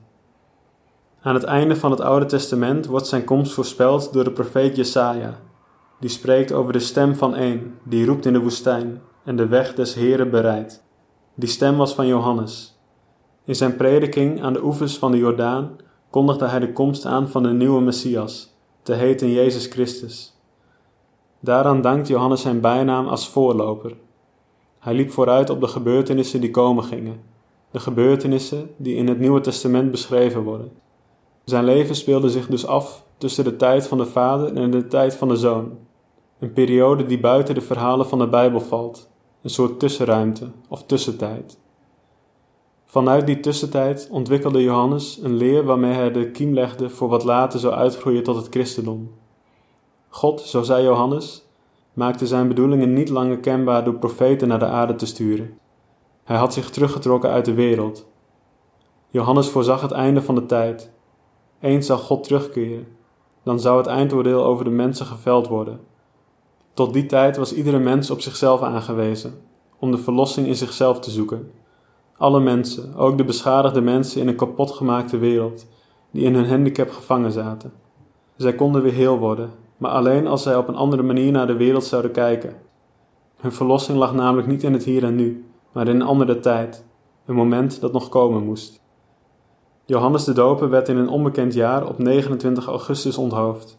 Aan 1.21 1.33
het 1.33 1.43
einde 1.43 1.75
van 1.75 1.91
het 1.91 2.01
Oude 2.01 2.25
Testament 2.25 2.85
wordt 2.85 3.07
zijn 3.07 3.23
komst 3.23 3.51
voorspeld 3.51 4.13
door 4.13 4.23
de 4.23 4.31
profeet 4.31 4.75
Jesaja, 4.75 5.39
die 5.99 6.09
spreekt 6.09 6.51
over 6.51 6.73
de 6.73 6.79
stem 6.79 7.15
van 7.15 7.35
een 7.35 7.75
die 7.83 8.05
roept 8.05 8.25
in 8.25 8.33
de 8.33 8.39
woestijn: 8.39 9.01
en 9.23 9.35
de 9.35 9.47
weg 9.47 9.73
des 9.73 9.93
Heren 9.93 10.29
bereid. 10.29 10.83
Die 11.35 11.49
stem 11.49 11.77
was 11.77 11.93
van 11.93 12.07
Johannes. 12.07 12.78
In 13.49 13.55
zijn 13.55 13.75
prediking 13.75 14.41
aan 14.41 14.53
de 14.53 14.63
oevers 14.63 14.97
van 14.97 15.11
de 15.11 15.17
Jordaan 15.17 15.75
kondigde 16.09 16.45
hij 16.45 16.59
de 16.59 16.73
komst 16.73 17.05
aan 17.05 17.29
van 17.29 17.43
de 17.43 17.49
nieuwe 17.49 17.81
Messias, 17.81 18.55
te 18.81 18.93
heten 18.93 19.31
Jezus 19.31 19.65
Christus. 19.65 20.39
Daaraan 21.39 21.81
dankt 21.81 22.07
Johannes 22.07 22.41
zijn 22.41 22.61
bijnaam 22.61 23.07
als 23.07 23.29
voorloper. 23.29 23.95
Hij 24.79 24.93
liep 24.93 25.11
vooruit 25.11 25.49
op 25.49 25.61
de 25.61 25.67
gebeurtenissen 25.67 26.41
die 26.41 26.51
komen 26.51 26.83
gingen, 26.83 27.21
de 27.71 27.79
gebeurtenissen 27.79 28.69
die 28.77 28.95
in 28.95 29.07
het 29.07 29.19
Nieuwe 29.19 29.41
Testament 29.41 29.91
beschreven 29.91 30.43
worden. 30.43 30.71
Zijn 31.43 31.63
leven 31.63 31.95
speelde 31.95 32.29
zich 32.29 32.47
dus 32.47 32.65
af 32.65 33.05
tussen 33.17 33.43
de 33.43 33.55
tijd 33.55 33.87
van 33.87 33.97
de 33.97 34.05
Vader 34.05 34.55
en 34.55 34.71
de 34.71 34.87
tijd 34.87 35.15
van 35.15 35.27
de 35.27 35.35
Zoon, 35.35 35.77
een 36.39 36.53
periode 36.53 37.05
die 37.05 37.19
buiten 37.19 37.55
de 37.55 37.61
verhalen 37.61 38.07
van 38.07 38.19
de 38.19 38.27
Bijbel 38.27 38.59
valt, 38.59 39.09
een 39.41 39.49
soort 39.49 39.79
tussenruimte 39.79 40.51
of 40.67 40.83
tussentijd. 40.83 41.57
Vanuit 42.91 43.25
die 43.25 43.39
tussentijd 43.39 44.07
ontwikkelde 44.11 44.61
Johannes 44.63 45.19
een 45.23 45.35
leer 45.35 45.63
waarmee 45.63 45.93
hij 45.93 46.11
de 46.11 46.31
kiem 46.31 46.53
legde 46.53 46.89
voor 46.89 47.09
wat 47.09 47.23
later 47.23 47.59
zou 47.59 47.73
uitgroeien 47.73 48.23
tot 48.23 48.35
het 48.35 48.47
christendom. 48.49 49.11
God, 50.07 50.41
zo 50.41 50.61
zei 50.61 50.83
Johannes, 50.83 51.45
maakte 51.93 52.27
zijn 52.27 52.47
bedoelingen 52.47 52.93
niet 52.93 53.09
langer 53.09 53.37
kenbaar 53.39 53.83
door 53.83 53.93
profeten 53.93 54.47
naar 54.47 54.59
de 54.59 54.65
aarde 54.65 54.95
te 54.95 55.05
sturen. 55.05 55.59
Hij 56.23 56.37
had 56.37 56.53
zich 56.53 56.69
teruggetrokken 56.69 57.29
uit 57.29 57.45
de 57.45 57.53
wereld. 57.53 58.07
Johannes 59.09 59.47
voorzag 59.47 59.81
het 59.81 59.91
einde 59.91 60.21
van 60.21 60.35
de 60.35 60.45
tijd. 60.45 60.91
Eens 61.59 61.85
zou 61.85 61.99
God 61.99 62.23
terugkeren, 62.23 62.87
dan 63.43 63.59
zou 63.59 63.77
het 63.77 63.87
eindoordeel 63.87 64.45
over 64.45 64.63
de 64.65 64.71
mensen 64.71 65.05
geveld 65.05 65.47
worden. 65.47 65.79
Tot 66.73 66.93
die 66.93 67.05
tijd 67.05 67.37
was 67.37 67.53
iedere 67.53 67.79
mens 67.79 68.11
op 68.11 68.21
zichzelf 68.21 68.61
aangewezen, 68.61 69.41
om 69.79 69.91
de 69.91 69.97
verlossing 69.97 70.47
in 70.47 70.55
zichzelf 70.55 70.99
te 70.99 71.11
zoeken. 71.11 71.51
Alle 72.19 72.39
mensen, 72.39 72.95
ook 72.95 73.17
de 73.17 73.23
beschadigde 73.23 73.81
mensen 73.81 74.21
in 74.21 74.27
een 74.27 74.35
kapotgemaakte 74.35 75.17
wereld, 75.17 75.67
die 76.11 76.23
in 76.23 76.35
hun 76.35 76.49
handicap 76.49 76.89
gevangen 76.89 77.31
zaten. 77.31 77.73
Zij 78.35 78.55
konden 78.55 78.81
weer 78.81 78.93
heel 78.93 79.17
worden, 79.17 79.49
maar 79.77 79.91
alleen 79.91 80.27
als 80.27 80.43
zij 80.43 80.55
op 80.55 80.67
een 80.67 80.75
andere 80.75 81.03
manier 81.03 81.31
naar 81.31 81.47
de 81.47 81.55
wereld 81.55 81.83
zouden 81.83 82.11
kijken. 82.11 82.55
Hun 83.37 83.51
verlossing 83.51 83.97
lag 83.97 84.13
namelijk 84.13 84.47
niet 84.47 84.63
in 84.63 84.73
het 84.73 84.83
hier 84.83 85.03
en 85.03 85.15
nu, 85.15 85.45
maar 85.71 85.87
in 85.87 85.95
een 85.95 86.07
andere 86.07 86.39
tijd, 86.39 86.85
een 87.25 87.35
moment 87.35 87.81
dat 87.81 87.93
nog 87.93 88.09
komen 88.09 88.43
moest. 88.43 88.81
Johannes 89.85 90.23
de 90.23 90.33
Doper 90.33 90.69
werd 90.69 90.89
in 90.89 90.97
een 90.97 91.09
onbekend 91.09 91.53
jaar 91.53 91.87
op 91.87 91.97
29 91.97 92.67
augustus 92.67 93.17
onthoofd. 93.17 93.77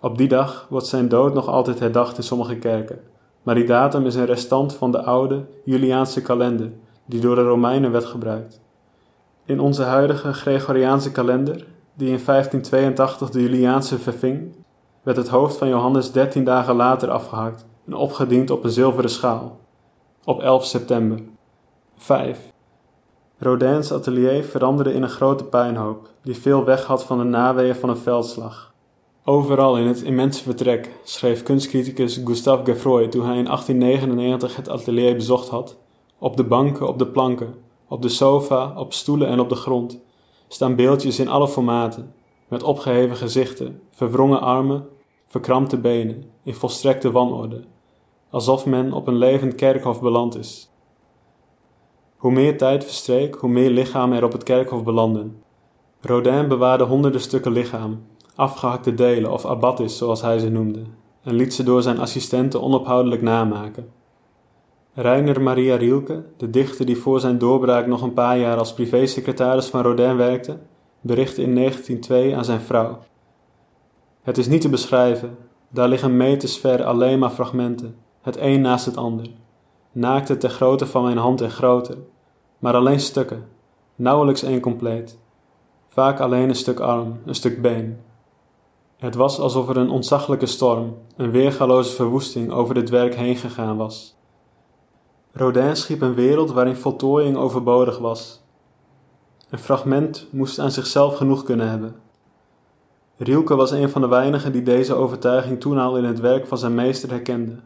Op 0.00 0.18
die 0.18 0.28
dag 0.28 0.66
wordt 0.70 0.86
zijn 0.86 1.08
dood 1.08 1.34
nog 1.34 1.48
altijd 1.48 1.78
herdacht 1.78 2.16
in 2.16 2.22
sommige 2.22 2.56
kerken, 2.56 3.00
maar 3.42 3.54
die 3.54 3.66
datum 3.66 4.06
is 4.06 4.14
een 4.14 4.26
restant 4.26 4.74
van 4.74 4.90
de 4.90 5.02
oude 5.02 5.44
Juliaanse 5.64 6.22
kalender, 6.22 6.72
die 7.06 7.20
door 7.20 7.34
de 7.34 7.42
Romeinen 7.42 7.92
werd 7.92 8.04
gebruikt. 8.04 8.60
In 9.44 9.60
onze 9.60 9.82
huidige 9.82 10.32
Gregoriaanse 10.32 11.12
kalender, 11.12 11.66
die 11.94 12.08
in 12.08 12.20
1582 12.24 13.30
de 13.30 13.40
Juliaanse 13.42 13.98
verving, 13.98 14.54
werd 15.02 15.16
het 15.16 15.28
hoofd 15.28 15.56
van 15.56 15.68
Johannes 15.68 16.12
dertien 16.12 16.44
dagen 16.44 16.74
later 16.74 17.10
afgehakt 17.10 17.66
en 17.86 17.94
opgediend 17.94 18.50
op 18.50 18.64
een 18.64 18.70
zilveren 18.70 19.10
schaal, 19.10 19.60
op 20.24 20.40
11 20.40 20.64
september. 20.64 21.18
5. 21.96 22.38
Rodin's 23.38 23.92
atelier 23.92 24.44
veranderde 24.44 24.92
in 24.92 25.02
een 25.02 25.08
grote 25.08 25.44
puinhoop, 25.44 26.08
die 26.22 26.36
veel 26.36 26.64
weg 26.64 26.84
had 26.84 27.04
van 27.04 27.18
de 27.18 27.24
naweeën 27.24 27.74
van 27.74 27.88
een 27.88 27.96
veldslag. 27.96 28.74
Overal 29.24 29.78
in 29.78 29.86
het 29.86 30.02
immense 30.02 30.42
vertrek, 30.42 30.90
schreef 31.04 31.42
kunstcriticus 31.42 32.20
Gustave 32.24 32.64
Geffroy 32.64 33.08
toen 33.08 33.26
hij 33.26 33.36
in 33.36 33.44
1899 33.44 34.56
het 34.56 34.68
atelier 34.68 35.14
bezocht 35.14 35.48
had, 35.48 35.76
op 36.18 36.36
de 36.36 36.44
banken, 36.44 36.88
op 36.88 36.98
de 36.98 37.06
planken, 37.06 37.54
op 37.88 38.02
de 38.02 38.08
sofa, 38.08 38.72
op 38.76 38.92
stoelen 38.92 39.28
en 39.28 39.40
op 39.40 39.48
de 39.48 39.54
grond, 39.54 40.00
staan 40.48 40.76
beeldjes 40.76 41.18
in 41.18 41.28
alle 41.28 41.48
formaten, 41.48 42.14
met 42.48 42.62
opgeheven 42.62 43.16
gezichten, 43.16 43.80
verwrongen 43.90 44.40
armen, 44.40 44.88
verkrampte 45.26 45.78
benen, 45.78 46.24
in 46.42 46.54
volstrekte 46.54 47.10
wanorde, 47.10 47.64
alsof 48.30 48.66
men 48.66 48.92
op 48.92 49.06
een 49.06 49.16
levend 49.16 49.54
kerkhof 49.54 50.00
beland 50.00 50.38
is. 50.38 50.70
Hoe 52.16 52.32
meer 52.32 52.58
tijd 52.58 52.84
verstreek, 52.84 53.34
hoe 53.34 53.50
meer 53.50 53.70
lichamen 53.70 54.16
er 54.16 54.24
op 54.24 54.32
het 54.32 54.42
kerkhof 54.42 54.84
belanden. 54.84 55.42
Rodin 56.00 56.48
bewaarde 56.48 56.84
honderden 56.84 57.20
stukken 57.20 57.52
lichaam, 57.52 58.06
afgehakte 58.34 58.94
delen 58.94 59.32
of 59.32 59.46
abatis 59.46 59.96
zoals 59.96 60.22
hij 60.22 60.38
ze 60.38 60.50
noemde, 60.50 60.82
en 61.22 61.34
liet 61.34 61.54
ze 61.54 61.62
door 61.62 61.82
zijn 61.82 61.98
assistenten 61.98 62.62
onophoudelijk 62.62 63.22
namaken. 63.22 63.95
Reiner 64.98 65.42
Maria 65.42 65.76
Rielke, 65.76 66.24
de 66.36 66.50
dichter 66.50 66.86
die 66.86 66.96
voor 66.96 67.20
zijn 67.20 67.38
doorbraak 67.38 67.86
nog 67.86 68.02
een 68.02 68.12
paar 68.12 68.38
jaar 68.38 68.58
als 68.58 68.74
privésecretaris 68.74 69.66
van 69.66 69.82
Rodin 69.82 70.16
werkte, 70.16 70.58
berichtte 71.00 71.42
in 71.42 71.54
1902 71.54 72.36
aan 72.36 72.44
zijn 72.44 72.60
vrouw: 72.60 72.98
Het 74.22 74.38
is 74.38 74.46
niet 74.46 74.60
te 74.60 74.68
beschrijven, 74.68 75.36
daar 75.68 75.88
liggen 75.88 76.16
meters 76.16 76.58
ver 76.58 76.84
alleen 76.84 77.18
maar 77.18 77.30
fragmenten, 77.30 77.96
het 78.22 78.36
een 78.40 78.60
naast 78.60 78.86
het 78.86 78.96
ander, 78.96 79.26
naakte 79.92 80.36
ter 80.36 80.50
grootte 80.50 80.86
van 80.86 81.02
mijn 81.02 81.18
hand 81.18 81.40
en 81.40 81.50
groter, 81.50 81.96
maar 82.58 82.74
alleen 82.74 83.00
stukken, 83.00 83.48
nauwelijks 83.96 84.42
één 84.42 84.60
compleet, 84.60 85.18
vaak 85.88 86.20
alleen 86.20 86.48
een 86.48 86.54
stuk 86.54 86.80
arm, 86.80 87.20
een 87.24 87.34
stuk 87.34 87.62
been. 87.62 88.00
Het 88.96 89.14
was 89.14 89.38
alsof 89.38 89.68
er 89.68 89.76
een 89.76 89.90
ontzaglijke 89.90 90.46
storm, 90.46 90.94
een 91.16 91.30
weergaloze 91.30 91.94
verwoesting 91.94 92.50
over 92.50 92.74
dit 92.74 92.90
werk 92.90 93.14
heen 93.14 93.36
gegaan 93.36 93.76
was. 93.76 94.15
Rodin 95.36 95.76
schiep 95.76 96.00
een 96.00 96.14
wereld 96.14 96.52
waarin 96.52 96.76
voltooiing 96.76 97.36
overbodig 97.36 97.98
was. 97.98 98.44
Een 99.50 99.58
fragment 99.58 100.26
moest 100.30 100.58
aan 100.58 100.70
zichzelf 100.70 101.16
genoeg 101.16 101.44
kunnen 101.44 101.68
hebben. 101.68 101.96
Rielke 103.16 103.54
was 103.54 103.70
een 103.70 103.90
van 103.90 104.00
de 104.00 104.08
weinigen 104.08 104.52
die 104.52 104.62
deze 104.62 104.94
overtuiging 104.94 105.60
toen 105.60 105.78
al 105.78 105.96
in 105.96 106.04
het 106.04 106.20
werk 106.20 106.46
van 106.46 106.58
zijn 106.58 106.74
meester 106.74 107.10
herkende. 107.10 107.56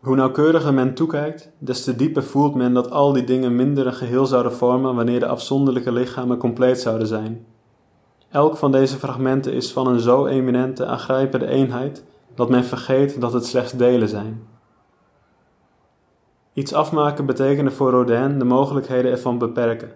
Hoe 0.00 0.16
nauwkeuriger 0.16 0.74
men 0.74 0.94
toekijkt, 0.94 1.50
des 1.58 1.84
te 1.84 1.96
dieper 1.96 2.22
voelt 2.22 2.54
men 2.54 2.74
dat 2.74 2.90
al 2.90 3.12
die 3.12 3.24
dingen 3.24 3.56
minder 3.56 3.86
een 3.86 3.94
geheel 3.94 4.26
zouden 4.26 4.52
vormen 4.52 4.94
wanneer 4.94 5.20
de 5.20 5.28
afzonderlijke 5.28 5.92
lichamen 5.92 6.38
compleet 6.38 6.80
zouden 6.80 7.06
zijn. 7.06 7.46
Elk 8.30 8.56
van 8.56 8.72
deze 8.72 8.96
fragmenten 8.96 9.52
is 9.52 9.72
van 9.72 9.86
een 9.86 10.00
zo 10.00 10.26
eminente, 10.26 10.86
aangrijpende 10.86 11.46
eenheid 11.46 12.04
dat 12.34 12.48
men 12.48 12.64
vergeet 12.64 13.20
dat 13.20 13.32
het 13.32 13.46
slechts 13.46 13.72
delen 13.72 14.08
zijn. 14.08 14.56
Iets 16.58 16.72
afmaken 16.72 17.26
betekende 17.26 17.70
voor 17.70 17.90
Rodin 17.90 18.38
de 18.38 18.44
mogelijkheden 18.44 19.10
ervan 19.10 19.38
beperken. 19.38 19.92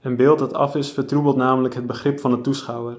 Een 0.00 0.16
beeld 0.16 0.38
dat 0.38 0.54
af 0.54 0.74
is 0.74 0.90
vertroebelt 0.90 1.36
namelijk 1.36 1.74
het 1.74 1.86
begrip 1.86 2.20
van 2.20 2.30
de 2.30 2.40
toeschouwer. 2.40 2.98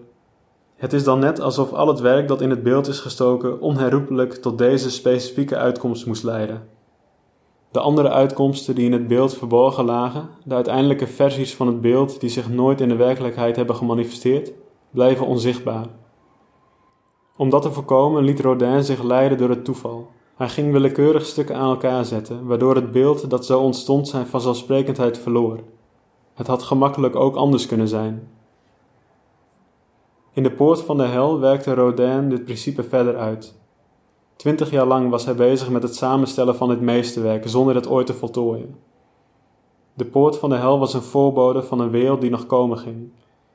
Het 0.75 0.93
is 0.93 1.03
dan 1.03 1.20
net 1.20 1.39
alsof 1.39 1.74
al 1.74 1.88
het 1.88 2.00
werk 2.00 2.27
dat 2.27 2.41
in 2.41 2.50
het 2.50 2.63
beeld 2.63 2.88
is 2.88 3.00
gestoken 3.00 3.62
onherroepelijk 3.62 4.34
tot 4.34 4.58
deze 4.58 4.91
specifieke 4.91 5.58
uitkomst 5.58 6.05
moest 6.05 6.24
leiden. 6.24 6.67
De 7.72 7.79
andere 7.79 8.10
uitkomsten 8.10 8.75
die 8.75 8.86
in 8.86 8.93
het 8.93 9.08
beeld 9.08 9.38
verborgen 9.38 9.86
lagen, 9.86 10.29
de 10.43 10.55
uiteindelijke 10.55 11.08
versies 11.08 11.55
van 11.55 11.67
het 11.67 11.81
beeld 11.81 12.20
die 12.20 12.29
zich 12.29 12.50
nooit 12.50 12.81
in 12.81 12.89
de 12.89 12.96
werkelijkheid 12.96 13.55
hebben 13.55 13.75
gemanifesteerd, 13.75 14.51
blijven 14.89 15.25
onzichtbaar. 15.25 15.86
Om 17.38 17.50
dat 17.50 17.62
te 17.62 17.72
voorkomen 17.72 18.24
liet 18.24 18.39
Rodin 18.39 18.84
zich 18.84 19.03
leiden 19.03 19.38
door 19.38 19.50
het 19.50 19.65
toeval. 19.65 20.10
Hij 20.41 20.50
ging 20.50 20.71
willekeurig 20.71 21.25
stukken 21.25 21.55
aan 21.55 21.69
elkaar 21.69 22.05
zetten, 22.05 22.45
waardoor 22.45 22.75
het 22.75 22.91
beeld 22.91 23.29
dat 23.29 23.45
zo 23.45 23.60
ontstond 23.60 24.07
zijn 24.07 24.27
vanzelfsprekendheid 24.27 25.17
verloor. 25.17 25.60
Het 26.33 26.48
had 26.48 26.63
gemakkelijk 26.63 27.15
ook 27.15 27.36
anders 27.36 27.65
kunnen 27.65 27.88
zijn. 27.88 28.29
In 30.33 30.43
de 30.43 30.51
poort 30.51 30.81
van 30.81 30.98
de 30.98 31.03
hel 31.03 31.39
werkte 31.39 31.74
Rodin 31.74 32.29
dit 32.29 32.43
principe 32.43 32.83
verder 32.83 33.17
uit. 33.17 33.55
Twintig 34.36 34.71
jaar 34.71 34.86
lang 34.86 35.10
was 35.10 35.25
hij 35.25 35.36
bezig 35.36 35.69
met 35.69 35.83
het 35.83 35.95
samenstellen 35.95 36.55
van 36.55 36.69
dit 36.69 36.81
meesterwerk 36.81 37.50
zonder 37.50 37.75
het 37.75 37.88
ooit 37.88 38.05
te 38.05 38.13
voltooien. 38.13 38.75
De 39.93 40.05
poort 40.05 40.38
van 40.38 40.50
de 40.50 40.55
hel 40.55 40.79
was 40.79 40.93
een 40.93 41.01
voorbode 41.01 41.63
van 41.63 41.79
een 41.79 41.91
wereld 41.91 42.21
die 42.21 42.29
nog 42.29 42.45
komen 42.45 42.77
ging, 42.77 43.12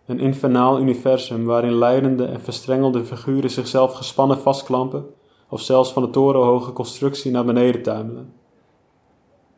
een 0.07 0.19
infernaal 0.19 0.81
universum 0.81 1.45
waarin 1.45 1.79
leidende 1.79 2.25
en 2.25 2.41
verstrengelde 2.41 3.05
figuren 3.05 3.51
zichzelf 3.51 3.93
gespannen 3.93 4.39
vastklampen 4.39 5.07
of 5.49 5.61
zelfs 5.61 5.93
van 5.93 6.03
de 6.03 6.11
torenhoge 6.11 6.73
constructie 6.73 7.31
naar 7.31 7.45
beneden 7.45 7.83
tuimelen. 7.83 8.33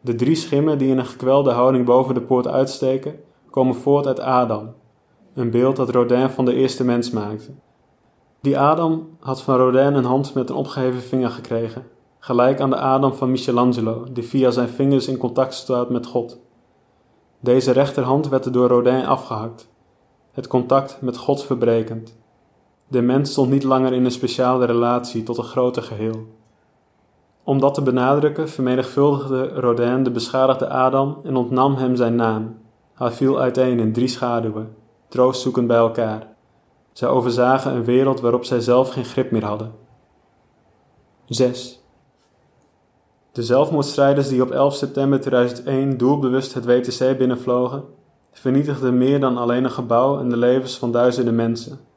De 0.00 0.14
drie 0.14 0.34
schimmen 0.34 0.78
die 0.78 0.88
in 0.88 0.98
een 0.98 1.06
gekwelde 1.06 1.50
houding 1.50 1.84
boven 1.84 2.14
de 2.14 2.20
poort 2.20 2.46
uitsteken, 2.46 3.20
komen 3.50 3.74
voort 3.74 4.06
uit 4.06 4.20
Adam, 4.20 4.74
een 5.34 5.50
beeld 5.50 5.76
dat 5.76 5.90
Rodin 5.90 6.30
van 6.30 6.44
de 6.44 6.54
eerste 6.54 6.84
mens 6.84 7.10
maakte. 7.10 7.50
Die 8.40 8.58
Adam 8.58 9.08
had 9.20 9.42
van 9.42 9.56
Rodin 9.56 9.94
een 9.94 10.04
hand 10.04 10.34
met 10.34 10.50
een 10.50 10.56
opgeheven 10.56 11.00
vinger 11.00 11.30
gekregen, 11.30 11.86
gelijk 12.18 12.60
aan 12.60 12.70
de 12.70 12.76
Adam 12.76 13.14
van 13.14 13.30
Michelangelo, 13.30 14.04
die 14.12 14.24
via 14.24 14.50
zijn 14.50 14.68
vingers 14.68 15.08
in 15.08 15.16
contact 15.16 15.54
staat 15.54 15.90
met 15.90 16.06
God. 16.06 16.38
Deze 17.40 17.70
rechterhand 17.70 18.28
werd 18.28 18.44
er 18.44 18.52
door 18.52 18.68
Rodin 18.68 19.06
afgehakt, 19.06 19.68
het 20.32 20.46
contact 20.46 20.98
met 21.00 21.16
God 21.16 21.44
verbrekend. 21.44 22.16
De 22.90 23.02
mens 23.02 23.30
stond 23.30 23.50
niet 23.50 23.62
langer 23.62 23.92
in 23.92 24.04
een 24.04 24.10
speciale 24.10 24.64
relatie 24.64 25.22
tot 25.22 25.38
een 25.38 25.44
groter 25.44 25.82
geheel. 25.82 26.26
Om 27.42 27.60
dat 27.60 27.74
te 27.74 27.82
benadrukken 27.82 28.48
vermenigvuldigde 28.48 29.48
Rodin 29.48 30.02
de 30.02 30.10
beschadigde 30.10 30.68
Adam 30.68 31.20
en 31.24 31.36
ontnam 31.36 31.74
hem 31.74 31.96
zijn 31.96 32.14
naam. 32.14 32.58
Hij 32.94 33.10
viel 33.10 33.40
uiteen 33.40 33.78
in 33.78 33.92
drie 33.92 34.08
schaduwen, 34.08 34.76
troostzoekend 35.08 35.66
bij 35.66 35.76
elkaar. 35.76 36.26
Zij 36.92 37.08
overzagen 37.08 37.74
een 37.74 37.84
wereld 37.84 38.20
waarop 38.20 38.44
zij 38.44 38.60
zelf 38.60 38.90
geen 38.90 39.04
grip 39.04 39.30
meer 39.30 39.44
hadden. 39.44 39.72
6. 41.26 41.82
De 43.32 43.42
zelfmoordstrijders 43.42 44.28
die 44.28 44.42
op 44.42 44.50
11 44.50 44.74
september 44.74 45.20
2001 45.20 45.96
doelbewust 45.96 46.54
het 46.54 46.64
WTC 46.64 47.18
binnenvlogen, 47.18 47.84
vernietigden 48.32 48.98
meer 48.98 49.20
dan 49.20 49.36
alleen 49.36 49.64
een 49.64 49.70
gebouw 49.70 50.18
en 50.18 50.28
de 50.28 50.36
levens 50.36 50.78
van 50.78 50.92
duizenden 50.92 51.34
mensen. 51.34 51.87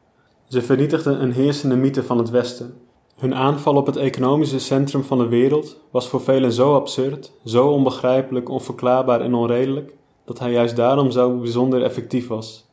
Ze 0.51 0.61
vernietigden 0.61 1.21
een 1.21 1.31
heersende 1.31 1.75
mythe 1.75 2.03
van 2.03 2.17
het 2.17 2.29
Westen. 2.29 2.73
Hun 3.15 3.35
aanval 3.35 3.75
op 3.75 3.85
het 3.85 3.95
economische 3.95 4.59
centrum 4.59 5.03
van 5.03 5.17
de 5.17 5.27
wereld 5.27 5.79
was 5.91 6.07
voor 6.07 6.21
velen 6.21 6.51
zo 6.51 6.75
absurd, 6.75 7.31
zo 7.45 7.67
onbegrijpelijk, 7.67 8.49
onverklaarbaar 8.49 9.21
en 9.21 9.33
onredelijk, 9.33 9.93
dat 10.25 10.39
hij 10.39 10.51
juist 10.51 10.75
daarom 10.75 11.11
zo 11.11 11.37
bijzonder 11.37 11.83
effectief 11.83 12.27
was. 12.27 12.65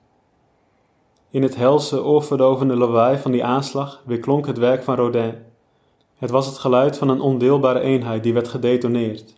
In 1.31 1.43
het 1.43 1.57
helse, 1.57 2.05
oorverdovende 2.05 2.77
lawaai 2.77 3.19
van 3.19 3.31
die 3.31 3.45
aanslag 3.45 4.03
weerklonk 4.07 4.47
het 4.47 4.59
werk 4.59 4.83
van 4.83 4.97
Rodin. 4.97 5.35
Het 6.17 6.31
was 6.31 6.47
het 6.47 6.59
geluid 6.59 6.99
van 6.99 7.09
een 7.09 7.21
ondeelbare 7.21 7.81
eenheid 7.81 8.23
die 8.23 8.33
werd 8.33 8.49
gedetoneerd, 8.49 9.35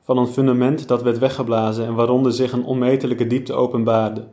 van 0.00 0.18
een 0.18 0.28
fundament 0.28 0.88
dat 0.88 1.02
werd 1.02 1.18
weggeblazen 1.18 1.86
en 1.86 1.94
waaronder 1.94 2.32
zich 2.32 2.52
een 2.52 2.64
onmetelijke 2.64 3.26
diepte 3.26 3.52
openbaarde, 3.52 4.26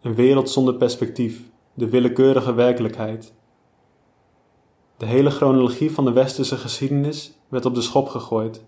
een 0.00 0.14
wereld 0.14 0.50
zonder 0.50 0.74
perspectief, 0.74 1.50
de 1.74 1.88
willekeurige 1.88 2.54
werkelijkheid. 2.54 3.34
De 4.96 5.06
hele 5.06 5.30
chronologie 5.30 5.92
van 5.92 6.04
de 6.04 6.12
westerse 6.12 6.56
geschiedenis 6.56 7.38
werd 7.48 7.64
op 7.64 7.74
de 7.74 7.80
schop 7.80 8.08
gegooid. 8.08 8.64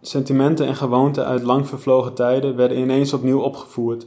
Sentimenten 0.00 0.66
en 0.66 0.76
gewoonten 0.76 1.24
uit 1.24 1.42
lang 1.42 1.68
vervlogen 1.68 2.14
tijden 2.14 2.56
werden 2.56 2.78
ineens 2.78 3.12
opnieuw 3.12 3.40
opgevoerd. 3.40 4.06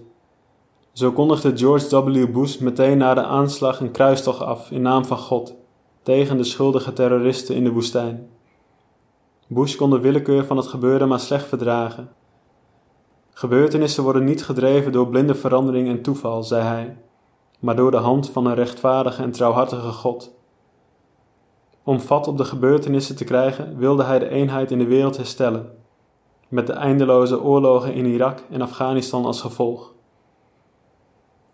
Zo 0.91 1.11
kondigde 1.11 1.57
George 1.57 2.03
W. 2.03 2.31
Bush 2.31 2.57
meteen 2.57 2.97
na 2.97 3.13
de 3.13 3.23
aanslag 3.23 3.79
een 3.79 3.91
kruistocht 3.91 4.41
af 4.41 4.71
in 4.71 4.81
naam 4.81 5.05
van 5.05 5.17
God 5.17 5.55
tegen 6.03 6.37
de 6.37 6.43
schuldige 6.43 6.93
terroristen 6.93 7.55
in 7.55 7.63
de 7.63 7.71
woestijn. 7.71 8.29
Bush 9.47 9.75
kon 9.75 9.89
de 9.89 9.99
willekeur 9.99 10.45
van 10.45 10.57
het 10.57 10.67
gebeurde 10.67 11.05
maar 11.05 11.19
slecht 11.19 11.47
verdragen. 11.47 12.09
Gebeurtenissen 13.33 14.03
worden 14.03 14.23
niet 14.23 14.45
gedreven 14.45 14.91
door 14.91 15.07
blinde 15.07 15.35
verandering 15.35 15.87
en 15.87 16.01
toeval, 16.01 16.43
zei 16.43 16.63
hij, 16.63 16.97
maar 17.63 17.75
door 17.75 17.91
de 17.91 17.97
hand 17.97 18.29
van 18.29 18.45
een 18.45 18.55
rechtvaardige 18.55 19.21
en 19.21 19.31
trouwhartige 19.31 19.91
God. 19.91 20.31
Om 21.83 21.99
vat 21.99 22.27
op 22.27 22.37
de 22.37 22.45
gebeurtenissen 22.45 23.15
te 23.15 23.23
krijgen, 23.23 23.77
wilde 23.77 24.03
hij 24.03 24.19
de 24.19 24.29
eenheid 24.29 24.71
in 24.71 24.77
de 24.77 24.85
wereld 24.85 25.17
herstellen, 25.17 25.71
met 26.47 26.67
de 26.67 26.73
eindeloze 26.73 27.41
oorlogen 27.41 27.93
in 27.93 28.05
Irak 28.05 28.43
en 28.49 28.61
Afghanistan 28.61 29.25
als 29.25 29.41
gevolg. 29.41 29.93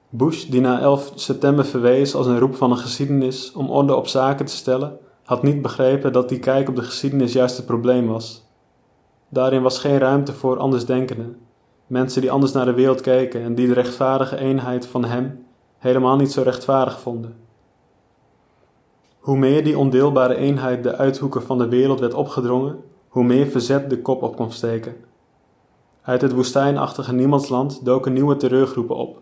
Bush, 0.09 0.45
die 0.45 0.61
na 0.61 0.79
11 0.79 1.11
september 1.15 1.65
verwees 1.65 2.15
als 2.15 2.27
een 2.27 2.39
roep 2.39 2.55
van 2.55 2.71
een 2.71 2.77
geschiedenis 2.77 3.51
om 3.51 3.69
orde 3.69 3.95
op 3.95 4.07
zaken 4.07 4.45
te 4.45 4.55
stellen, 4.55 4.97
had 5.23 5.43
niet 5.43 5.61
begrepen 5.61 6.13
dat 6.13 6.29
die 6.29 6.39
kijk 6.39 6.69
op 6.69 6.75
de 6.75 6.83
geschiedenis 6.83 7.33
juist 7.33 7.57
het 7.57 7.65
probleem 7.65 8.07
was. 8.07 8.47
Daarin 9.27 9.61
was 9.61 9.79
geen 9.79 9.97
ruimte 9.97 10.33
voor 10.33 10.57
andersdenkenden, 10.57 11.37
mensen 11.87 12.21
die 12.21 12.31
anders 12.31 12.51
naar 12.51 12.65
de 12.65 12.73
wereld 12.73 13.01
keken 13.01 13.41
en 13.41 13.55
die 13.55 13.67
de 13.67 13.73
rechtvaardige 13.73 14.37
eenheid 14.37 14.87
van 14.87 15.05
hem 15.05 15.47
helemaal 15.79 16.15
niet 16.15 16.31
zo 16.31 16.41
rechtvaardig 16.41 16.99
vonden. 16.99 17.35
Hoe 19.19 19.37
meer 19.37 19.63
die 19.63 19.77
ondeelbare 19.77 20.35
eenheid 20.35 20.83
de 20.83 20.95
uithoeken 20.95 21.43
van 21.43 21.57
de 21.57 21.67
wereld 21.67 21.99
werd 21.99 22.13
opgedrongen, 22.13 22.83
hoe 23.07 23.23
meer 23.23 23.47
verzet 23.47 23.89
de 23.89 24.01
kop 24.01 24.21
op 24.23 24.35
kon 24.35 24.51
steken. 24.51 24.95
Uit 26.01 26.21
het 26.21 26.33
woestijnachtige 26.33 27.13
niemandsland 27.13 27.85
doken 27.85 28.13
nieuwe 28.13 28.35
terreurgroepen 28.35 28.95
op, 28.95 29.21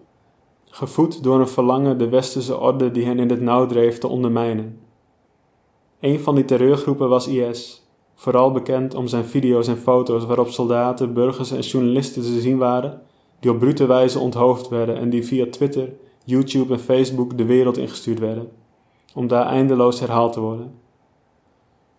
gevoed 0.66 1.24
door 1.24 1.40
een 1.40 1.48
verlangen 1.48 1.98
de 1.98 2.10
westerse 2.10 2.60
orde 2.60 2.92
die 2.92 3.06
hen 3.06 3.20
in 3.20 3.30
het 3.30 3.42
nauw 3.42 3.66
dreef 3.66 3.98
te 3.98 4.08
ondermijnen. 4.08 4.80
Een 6.00 6.20
van 6.20 6.36
die 6.36 6.46
terreurgroepen 6.46 7.10
was 7.10 7.28
IS, 7.28 7.88
vooral 8.16 8.52
bekend 8.52 8.96
om 8.96 9.08
zijn 9.08 9.26
video's 9.26 9.68
en 9.68 9.78
foto's 9.78 10.26
waarop 10.26 10.50
soldaten, 10.50 11.14
burgers 11.14 11.52
en 11.52 11.60
journalisten 11.60 12.22
te 12.22 12.40
zien 12.40 12.58
waren 12.58 13.02
die 13.40 13.52
op 13.52 13.60
brute 13.60 13.86
wijze 13.86 14.20
onthoofd 14.20 14.68
werden 14.70 14.98
en 14.98 15.10
die 15.10 15.26
via 15.26 15.46
Twitter, 15.50 15.90
YouTube 16.28 16.74
en 16.74 16.80
Facebook 16.80 17.38
de 17.38 17.46
wereld 17.46 17.78
ingestuurd 17.78 18.20
werden, 18.20 18.50
om 19.14 19.28
daar 19.28 19.46
eindeloos 19.46 20.00
herhaald 20.00 20.34
te 20.34 20.40
worden. 20.40 20.74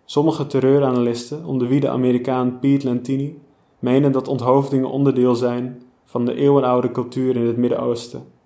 Sommige 0.04 0.46
terreuranalisten, 0.46 1.44
onder 1.44 1.68
wie 1.68 1.80
de 1.80 1.88
Amerikaan 1.88 2.58
Pete 2.58 2.86
Lentini, 2.86 3.38
menen 3.78 4.12
dat 4.12 4.28
onthoofdingen 4.28 4.90
onderdeel 4.90 5.34
zijn 5.34 5.82
van 6.04 6.24
de 6.24 6.34
eeuwenoude 6.34 6.90
cultuur 6.90 7.36
in 7.36 7.46
het 7.46 7.56
Midden-Oosten 7.56 8.36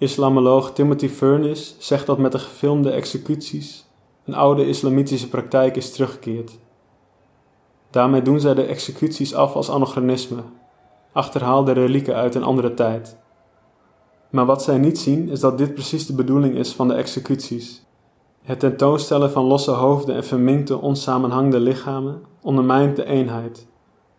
Islamoloog 0.00 0.72
Timothy 0.72 1.08
Furniss 1.08 1.76
zegt 1.78 2.06
dat 2.06 2.18
met 2.18 2.32
de 2.32 2.38
gefilmde 2.38 2.90
executies 2.90 3.86
een 4.24 4.34
oude 4.34 4.66
islamitische 4.66 5.28
praktijk 5.28 5.76
is 5.76 5.92
teruggekeerd. 5.92 6.58
Daarmee 7.90 8.22
doen 8.22 8.40
zij 8.40 8.54
de 8.54 8.62
executies 8.62 9.34
af 9.34 9.54
als 9.54 9.70
anachronisme, 9.70 10.42
achterhaalde 11.12 11.72
relieken 11.72 12.14
uit 12.14 12.34
een 12.34 12.42
andere 12.42 12.74
tijd. 12.74 13.18
Maar 14.30 14.46
wat 14.46 14.62
zij 14.62 14.78
niet 14.78 14.98
zien 14.98 15.28
is 15.28 15.40
dat 15.40 15.58
dit 15.58 15.74
precies 15.74 16.06
de 16.06 16.14
bedoeling 16.14 16.54
is 16.54 16.72
van 16.72 16.88
de 16.88 16.94
executies. 16.94 17.84
Het 18.42 18.60
tentoonstellen 18.60 19.30
van 19.30 19.44
losse 19.44 19.70
hoofden 19.70 20.14
en 20.14 20.24
verminkte 20.24 20.80
onsamenhangende 20.80 21.60
lichamen 21.60 22.22
ondermijnt 22.42 22.96
de 22.96 23.04
eenheid. 23.04 23.66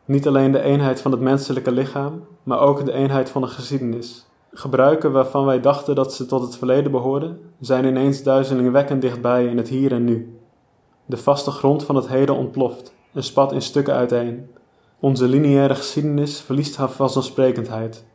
Niet 0.05 0.27
alleen 0.27 0.51
de 0.51 0.61
eenheid 0.61 1.01
van 1.01 1.11
het 1.11 1.19
menselijke 1.19 1.71
lichaam, 1.71 2.23
maar 2.43 2.59
ook 2.59 2.85
de 2.85 2.91
eenheid 2.91 3.29
van 3.29 3.41
de 3.41 3.47
geschiedenis. 3.47 4.25
Gebruiken 4.53 5.11
waarvan 5.11 5.45
wij 5.45 5.59
dachten 5.59 5.95
dat 5.95 6.13
ze 6.13 6.25
tot 6.25 6.41
het 6.41 6.57
verleden 6.57 6.91
behoorden, 6.91 7.39
zijn 7.59 7.85
ineens 7.85 8.23
duizelingwekkend 8.23 9.01
dichtbij 9.01 9.45
in 9.45 9.57
het 9.57 9.67
hier 9.67 9.91
en 9.91 10.03
nu. 10.03 10.39
De 11.05 11.17
vaste 11.17 11.51
grond 11.51 11.83
van 11.83 11.95
het 11.95 12.07
heden 12.07 12.35
ontploft 12.35 12.93
en 13.13 13.23
spat 13.23 13.51
in 13.51 13.61
stukken 13.61 13.93
uiteen. 13.93 14.49
Onze 14.99 15.27
lineaire 15.27 15.75
geschiedenis 15.75 16.39
verliest 16.39 16.75
haar 16.75 16.89
vanzelfsprekendheid, 16.89 18.05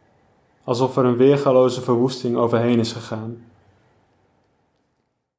alsof 0.66 0.96
er 0.96 1.04
een 1.04 1.16
weergaloze 1.16 1.80
verwoesting 1.80 2.36
overheen 2.36 2.78
is 2.78 2.92
gegaan. 2.92 3.36